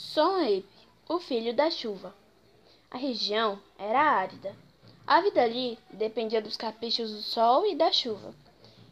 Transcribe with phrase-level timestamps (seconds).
[0.00, 0.64] Sonhape,
[1.08, 2.14] o filho da chuva.
[2.88, 4.54] A região era árida.
[5.04, 8.32] A vida ali dependia dos caprichos do sol e da chuva.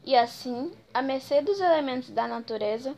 [0.05, 2.97] E assim, à mercê dos elementos da natureza,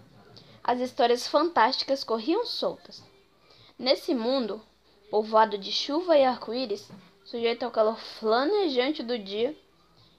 [0.64, 3.04] as histórias fantásticas corriam soltas.
[3.78, 4.62] Nesse mundo,
[5.10, 6.90] povoado de chuva e arco-íris,
[7.26, 9.54] sujeito ao calor flanejante do dia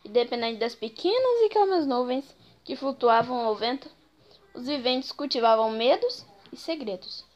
[0.05, 3.89] e dependente das pequenas e calmas nuvens que flutuavam ao vento,
[4.53, 7.27] os viventes cultivavam medos e segredos.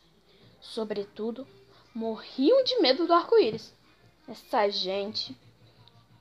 [0.63, 1.45] Sobretudo,
[1.93, 3.75] morriam de medo do arco-íris.
[4.25, 5.37] Essa gente,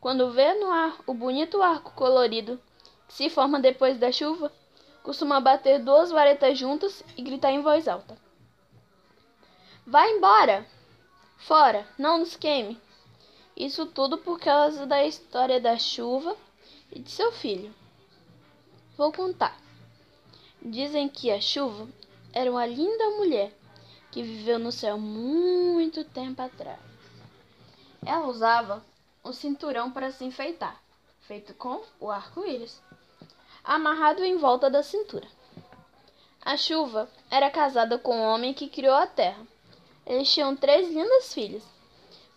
[0.00, 2.60] quando vê no ar o bonito arco colorido
[3.06, 4.52] que se forma depois da chuva,
[5.02, 8.19] costuma bater duas varetas juntas e gritar em voz alta:
[9.86, 10.66] Vai embora!
[11.38, 12.78] Fora, não nos queime!
[13.56, 16.36] Isso tudo por causa da história da chuva
[16.91, 17.72] e de seu filho.
[18.97, 19.56] Vou contar.
[20.61, 21.88] Dizem que a chuva
[22.33, 23.52] era uma linda mulher
[24.12, 26.78] que viveu no céu muito tempo atrás.
[28.05, 28.84] Ela usava
[29.24, 30.80] um cinturão para se enfeitar,
[31.22, 32.80] feito com o arco-íris,
[33.64, 35.27] amarrado em volta da cintura.
[36.44, 39.46] A chuva era casada com o homem que criou a terra.
[40.04, 41.62] Eles tinham três lindas filhas.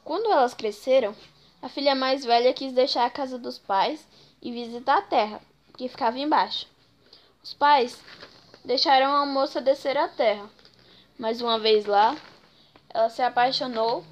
[0.04, 1.14] Quando elas cresceram,
[1.62, 4.08] a filha mais velha quis deixar a casa dos pais
[4.42, 5.42] e visitar a terra,
[5.76, 6.68] que ficava embaixo.
[7.44, 8.00] Os pais
[8.64, 10.48] deixaram a moça descer à terra,
[11.18, 12.18] mas uma vez lá,
[12.90, 14.04] ela se apaixonou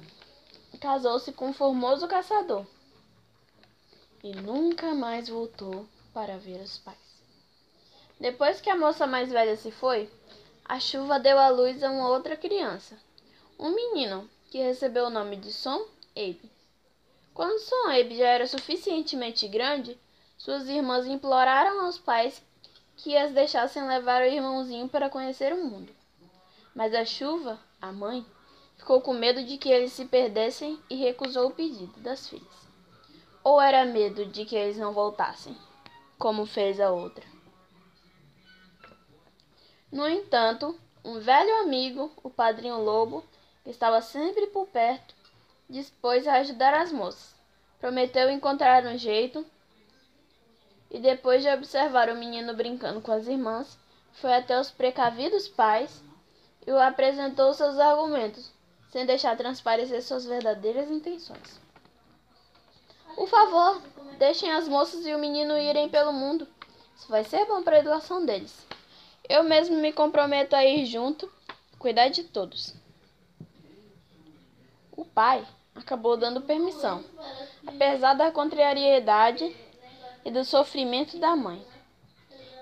[0.72, 2.66] e casou-se com um formoso caçador.
[4.22, 6.96] E nunca mais voltou para ver os pais.
[8.18, 10.10] Depois que a moça mais velha se foi,
[10.64, 12.96] a chuva deu à luz a uma outra criança,
[13.58, 16.50] um menino que recebeu o nome de Som Abe.
[17.34, 19.98] Quando Som Abe já era suficientemente grande,
[20.38, 22.42] suas irmãs imploraram aos pais
[22.96, 25.92] que as deixassem levar o irmãozinho para conhecer o mundo.
[26.74, 28.26] Mas a chuva, a mãe,
[28.76, 32.68] ficou com medo de que eles se perdessem e recusou o pedido das filhas.
[33.44, 35.56] Ou era medo de que eles não voltassem,
[36.18, 37.24] como fez a outra.
[39.92, 43.24] No entanto, um velho amigo, o padrinho Lobo,
[43.62, 45.14] que estava sempre por perto,
[45.70, 47.34] dispôs a ajudar as moças.
[47.78, 49.46] Prometeu encontrar um jeito
[50.90, 53.78] e, depois de observar o menino brincando com as irmãs,
[54.14, 56.02] foi até os precavidos pais
[56.66, 58.50] e apresentou seus argumentos,
[58.90, 61.60] sem deixar transparecer suas verdadeiras intenções.
[63.14, 63.82] Por favor,
[64.18, 66.46] deixem as moças e o menino irem pelo mundo.
[66.96, 68.66] Isso vai ser bom para a educação deles.
[69.28, 71.30] Eu mesmo me comprometo a ir junto,
[71.78, 72.74] cuidar de todos.
[74.92, 77.04] O pai acabou dando permissão,
[77.66, 79.54] apesar da contrariedade
[80.24, 81.64] e do sofrimento da mãe.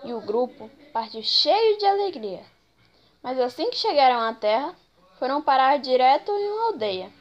[0.04, 2.51] E o grupo partiu cheio de alegria.
[3.22, 4.74] Mas assim que chegaram à terra,
[5.18, 7.12] foram parar direto em uma aldeia,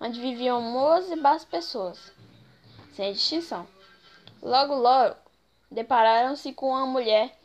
[0.00, 2.12] onde viviam boas e más pessoas,
[2.94, 3.64] sem distinção.
[4.42, 5.14] Logo, logo,
[5.70, 7.38] depararam-se com uma mulher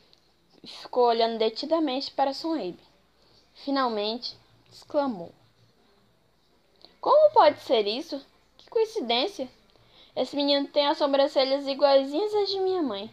[0.62, 2.80] que ficou olhando detidamente para Sonhebe.
[3.54, 4.36] Finalmente,
[4.72, 5.32] exclamou.
[7.00, 8.20] Como pode ser isso?
[8.58, 9.48] Que coincidência!
[10.16, 13.12] Esse menino tem as sobrancelhas iguaizinhas às de minha mãe.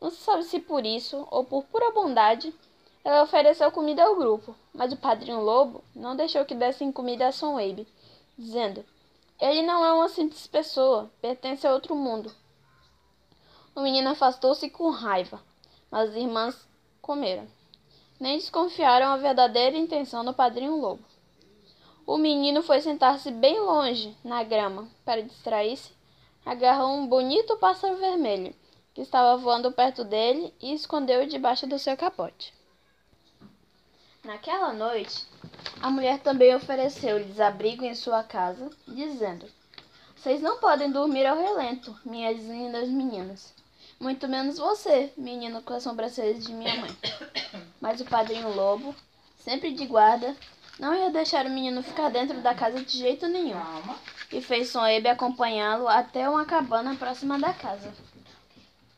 [0.00, 2.52] Não se sabe se por isso ou por pura bondade
[3.04, 7.32] ela ofereceu comida ao grupo, mas o padrinho lobo não deixou que dessem comida a
[7.32, 7.86] Son Abe,
[8.36, 8.84] dizendo:
[9.40, 12.30] Ele não é uma simples pessoa, pertence a outro mundo.
[13.74, 15.40] O menino afastou-se com raiva,
[15.90, 16.68] mas as irmãs
[17.00, 17.46] comeram.
[18.18, 21.04] Nem desconfiaram a verdadeira intenção do padrinho lobo.
[22.04, 25.92] O menino foi sentar-se bem longe, na grama, para distrair-se.
[26.44, 28.54] Agarrou um bonito pássaro vermelho,
[28.92, 32.57] que estava voando perto dele, e escondeu-o debaixo do seu capote.
[34.28, 35.24] Naquela noite,
[35.80, 39.46] a mulher também ofereceu-lhes abrigo em sua casa, dizendo:
[40.14, 43.54] Vocês não podem dormir ao relento, minhas lindas meninas.
[43.98, 46.94] Muito menos você, menino com as sobrancelhas de minha mãe.
[47.80, 48.94] Mas o padrinho lobo,
[49.38, 50.36] sempre de guarda,
[50.78, 53.58] não ia deixar o menino ficar dentro da casa de jeito nenhum.
[54.30, 57.94] E fez Soebe acompanhá-lo até uma cabana próxima da casa.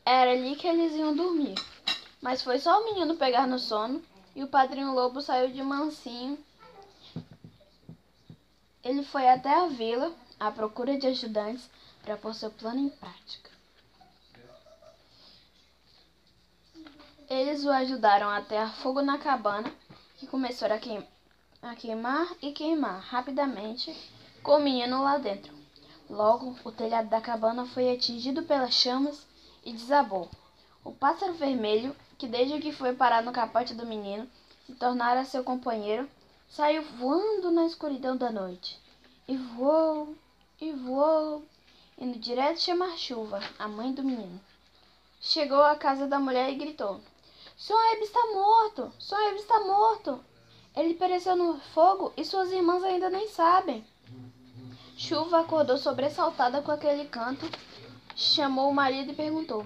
[0.05, 1.55] Era ali que eles iam dormir.
[2.21, 4.03] Mas foi só o menino pegar no sono
[4.35, 6.37] e o padrinho lobo saiu de mansinho.
[8.83, 11.69] Ele foi até a vila à procura de ajudantes
[12.03, 13.49] para pôr seu plano em prática.
[17.29, 19.71] Eles o ajudaram a ter fogo na cabana,
[20.17, 21.07] que começou a queimar
[21.61, 23.95] a queimar e queimar rapidamente
[24.41, 25.53] com o menino lá dentro.
[26.09, 29.27] Logo, o telhado da cabana foi atingido pelas chamas
[29.63, 30.27] e desabou.
[30.83, 34.29] O pássaro vermelho, que desde que foi parar no capote do menino
[34.67, 36.07] se tornara seu companheiro,
[36.47, 38.79] saiu voando na escuridão da noite.
[39.27, 40.15] E voou,
[40.61, 41.43] e voou,
[41.97, 44.39] indo direto chamar Chuva, a mãe do menino.
[45.19, 47.01] Chegou à casa da mulher e gritou:
[47.57, 48.93] Sonheb está morto!
[48.99, 50.23] Sonheb está morto!
[50.75, 53.83] Ele pereceu no fogo e suas irmãs ainda nem sabem.
[54.95, 57.49] Chuva acordou sobressaltada com aquele canto,
[58.15, 59.65] chamou o marido e perguntou: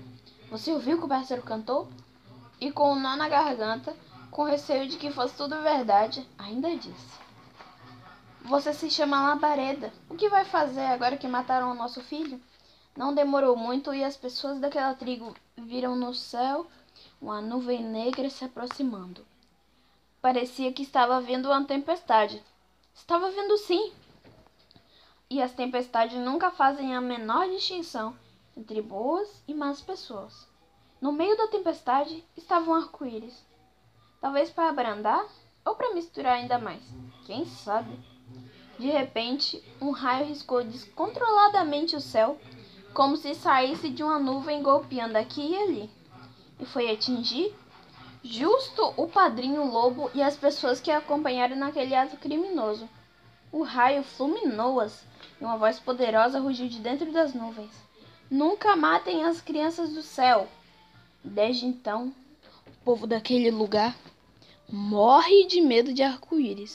[0.50, 1.90] Você ouviu que o parceiro cantou?
[2.60, 3.96] E com um nó na garganta,
[4.32, 7.20] com receio de que fosse tudo verdade, ainda disse:
[8.42, 9.92] Você se chama Labareda.
[10.10, 12.42] O que vai fazer agora que mataram o nosso filho?
[12.96, 16.66] Não demorou muito e as pessoas daquela tribo viram no céu
[17.22, 19.26] uma nuvem negra se aproximando.
[20.22, 22.42] Parecia que estava vendo uma tempestade.
[22.94, 23.92] Estava vendo sim.
[25.30, 28.16] E as tempestades nunca fazem a menor distinção
[28.56, 30.48] entre boas e más pessoas.
[31.06, 33.46] No meio da tempestade estava um arco-íris.
[34.20, 35.24] Talvez para abrandar
[35.64, 36.82] ou para misturar ainda mais.
[37.28, 37.96] Quem sabe?
[38.80, 42.40] De repente, um raio riscou descontroladamente o céu,
[42.92, 45.90] como se saísse de uma nuvem golpeando aqui e ali.
[46.60, 47.54] E foi atingir
[48.24, 52.90] justo o padrinho lobo e as pessoas que acompanharam naquele ato criminoso.
[53.52, 55.06] O raio fulminou-as
[55.40, 57.80] e uma voz poderosa rugiu de dentro das nuvens.
[58.28, 60.48] Nunca matem as crianças do céu.
[61.28, 62.14] Desde então,
[62.68, 63.98] o povo daquele lugar
[64.72, 66.64] morre de medo de arco-íris.